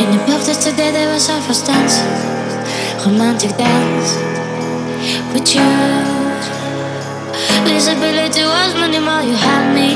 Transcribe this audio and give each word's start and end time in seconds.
In 0.00 0.10
the 0.12 0.18
pub 0.24 0.40
today 0.40 0.90
there 0.90 1.12
was 1.12 1.28
our 1.28 1.42
first 1.42 1.66
dance, 1.66 2.00
romantic 3.04 3.54
dance 3.58 4.16
with 5.34 5.54
you. 5.54 5.60
Visibility 7.68 8.42
was 8.42 8.74
minimal, 8.76 9.22
you 9.22 9.34
had 9.34 9.74
me, 9.74 9.90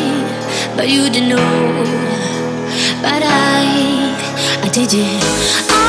but 0.77 0.90
you 0.90 1.09
didn't 1.09 1.30
know. 1.30 1.85
But 3.01 3.22
I, 3.25 4.61
I 4.63 4.69
did 4.69 4.93
it. 4.93 5.25
Entrant, 5.71 5.83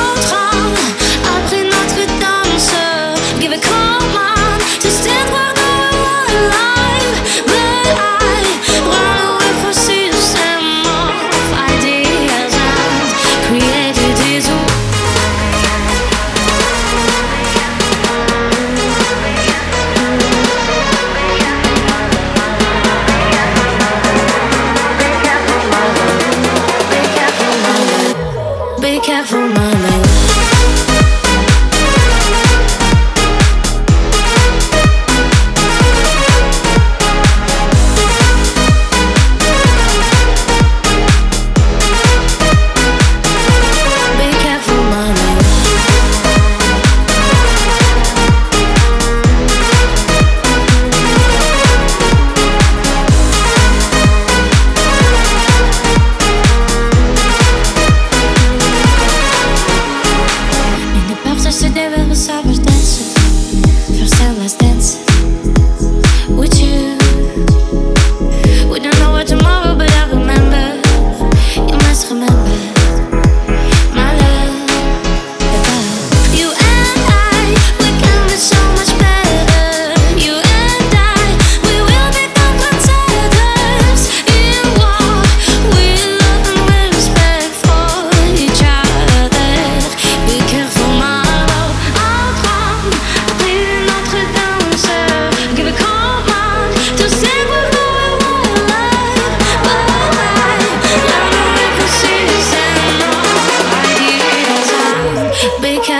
Be 28.95 29.01
careful, 29.01 29.54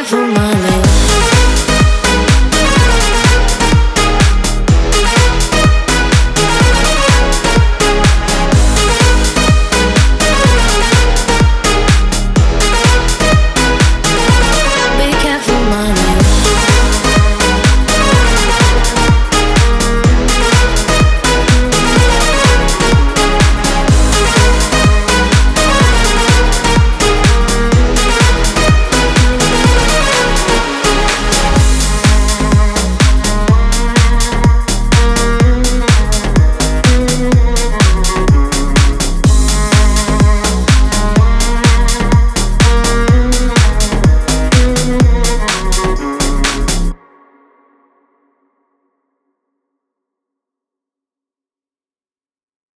from 0.08 0.34
my 0.36 0.45